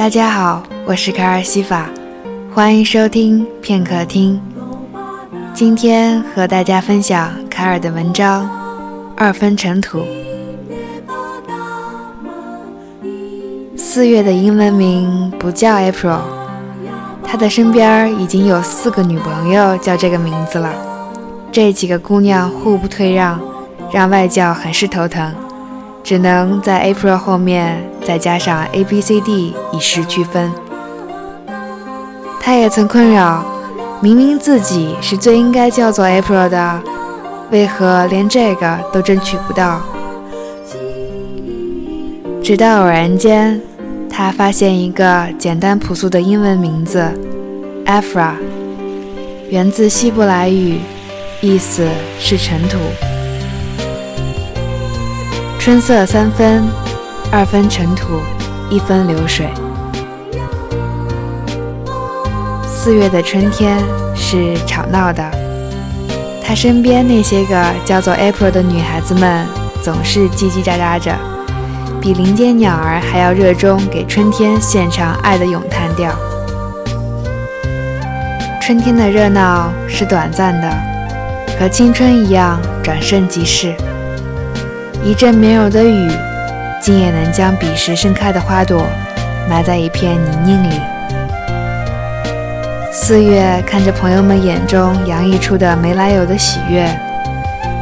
[0.00, 1.90] 大家好，我是卡尔西法，
[2.54, 4.40] 欢迎收听片刻听。
[5.52, 8.46] 今天和大家分享卡尔的文章
[9.14, 9.98] 《二分尘土》。
[13.76, 16.20] 四月的英文名不叫 April，
[17.22, 20.72] 他的身边已经有四个女朋友叫这个名字了。
[21.52, 23.38] 这几个姑娘互不退让，
[23.92, 25.34] 让外教很是头疼。
[26.02, 30.50] 只能在 April 后面再加上 A B C D 以示区分。
[32.40, 33.44] 他也曾困扰，
[34.00, 36.80] 明明自己是最应该叫做 April 的，
[37.50, 39.80] 为何连这个都争取不到？
[42.42, 43.60] 直到偶然间，
[44.08, 47.06] 他发现一个简单朴素的英文名字
[47.84, 48.32] Afra，
[49.50, 50.80] 源自希伯来语，
[51.40, 51.86] 意思
[52.18, 52.78] 是尘土。
[55.60, 56.64] 春色三分，
[57.30, 58.18] 二分尘土，
[58.70, 59.46] 一分流水。
[62.66, 63.78] 四月的春天
[64.16, 65.22] 是吵闹的，
[66.42, 69.46] 他身边那些个叫做 April 的女孩子们
[69.82, 71.14] 总是叽叽喳喳着，
[72.00, 76.10] 比林间鸟儿还要热衷给春天献唱爱的咏叹调。
[78.62, 80.72] 春天的热闹是短暂的，
[81.58, 83.74] 和青春一样，转瞬即逝。
[85.02, 86.10] 一阵绵柔的雨，
[86.80, 88.86] 竟也能将彼时盛开的花朵
[89.48, 90.80] 埋在一片泥泞里。
[92.92, 96.86] 四月看着朋友们眼中洋溢出的没来由的喜悦，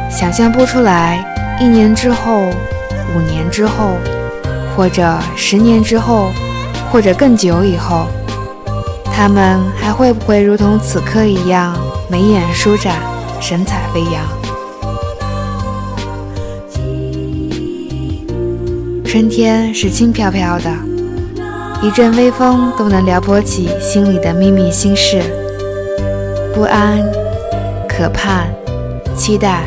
[0.09, 1.23] 想象不出来
[1.59, 2.45] 一年之后、
[3.15, 3.97] 五年之后，
[4.75, 6.31] 或者十年之后，
[6.89, 8.07] 或者更久以后，
[9.13, 11.75] 他们还会不会如同此刻一样
[12.07, 12.95] 眉眼舒展、
[13.41, 14.38] 神采飞扬？
[19.09, 20.71] 春天是轻飘飘的，
[21.81, 25.19] 一阵微风都能撩拨起心里的秘密心事，
[26.53, 27.01] 不安、
[27.87, 28.47] 渴盼、
[29.15, 29.63] 期待，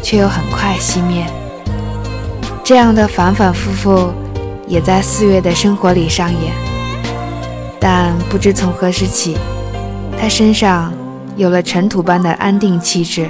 [0.00, 1.26] 却又很快熄灭。
[2.62, 4.12] 这样的反反复复，
[4.68, 6.52] 也在四月的生活里上演。
[7.80, 9.36] 但不知从何时起，
[10.16, 10.92] 他身上
[11.36, 13.28] 有了尘土般的安定气质，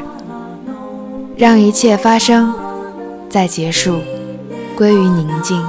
[1.39, 2.53] 让一切发生，
[3.31, 3.99] 再结束。
[4.77, 5.63] 归于宁静。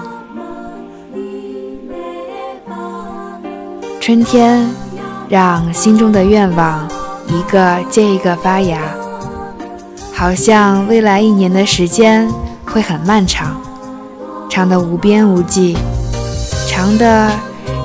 [4.00, 4.70] 春天
[5.30, 6.88] 让心中的愿望
[7.28, 8.80] 一个接一个发芽，
[10.14, 12.30] 好像未来一年的时间
[12.66, 13.56] 会很漫长，
[14.50, 15.78] 长的无边无际，
[16.68, 17.32] 长的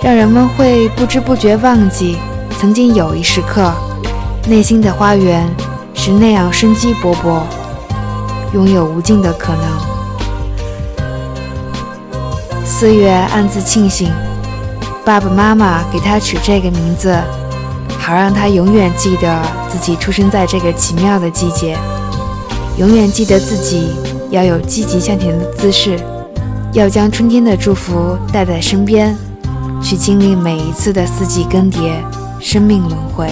[0.03, 2.19] 让人们会不知不觉忘记，
[2.59, 3.73] 曾经有一时刻，
[4.49, 5.49] 内心的花园
[5.95, 7.43] 是那样生机勃勃，
[8.53, 9.88] 拥有无尽的可能。
[12.79, 14.09] 四月暗自庆幸，
[15.05, 17.13] 爸爸妈妈给他取这个名字，
[17.99, 21.77] 好让他永远记得自己出生在这个奇妙的季节，
[22.79, 23.89] 永远记得自己
[24.31, 25.99] 要有积极向前的姿势，
[26.73, 29.13] 要将春天的祝福带在身边，
[29.83, 31.91] 去经历每一次的四季更迭、
[32.39, 33.29] 生命轮回。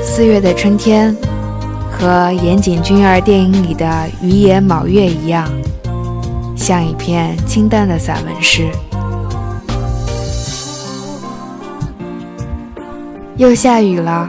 [0.00, 1.12] 四月的春天。
[2.04, 5.50] 和岩井俊二电影里的鱼野卯月一样，
[6.54, 8.68] 像一篇清淡的散文诗。
[13.38, 14.28] 又下雨了，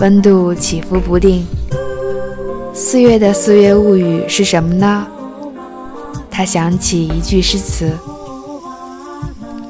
[0.00, 1.46] 温度起伏不定。
[2.72, 5.06] 四月的四月物语是什么呢？
[6.28, 7.92] 他想起一句诗词：“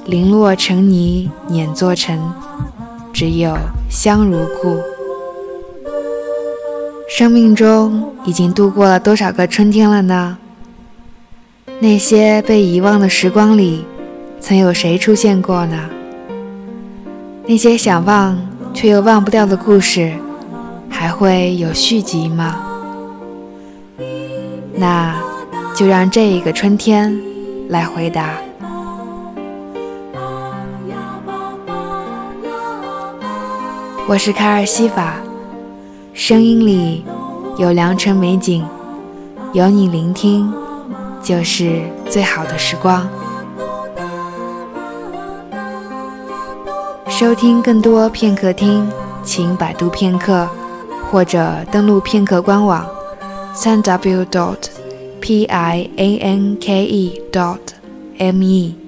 [0.09, 2.19] 零落成泥碾作尘，
[3.13, 3.55] 只有
[3.91, 4.79] 香如故。”
[7.17, 10.37] 生命中已经度过了多少个春天了呢？
[11.79, 13.85] 那些被遗忘的时光里，
[14.41, 15.79] 曾有谁出现过呢？
[17.47, 18.37] 那些想忘
[18.75, 20.13] 却又忘不掉的故事，
[20.91, 22.61] 还会有续集吗？
[24.75, 25.15] 那
[25.73, 27.17] 就让这一个春天
[27.69, 28.31] 来回答。
[34.09, 35.15] 我是卡尔西法。
[36.15, 37.05] 声音里
[37.59, 38.65] 有良辰美景，
[39.53, 40.49] 有你聆听，
[41.21, 43.05] 就是最好的时光。
[47.09, 48.89] 收听更多片刻听，
[49.25, 50.49] 请百度片刻，
[51.11, 52.87] 或者登录片刻官网，
[53.53, 54.69] 三 w dot
[55.21, 57.59] p i a n k e dot
[58.19, 58.84] m e。